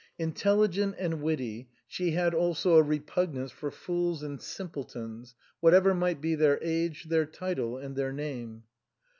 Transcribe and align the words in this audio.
Intelli 0.19 0.67
gent 0.67 0.95
and 0.97 1.21
witty, 1.21 1.69
slie 1.87 2.13
had 2.13 2.33
also 2.33 2.73
a 2.75 2.81
repugnance 2.81 3.51
for 3.51 3.69
fools 3.69 4.23
and 4.23 4.41
simpletons, 4.41 5.35
whatever 5.59 5.93
might 5.93 6.19
be 6.19 6.33
their 6.33 6.57
age, 6.63 7.03
their 7.03 7.27
title 7.27 7.77
and 7.77 7.95
their 7.95 8.11
name. 8.11 8.63